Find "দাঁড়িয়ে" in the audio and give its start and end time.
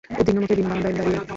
0.97-1.19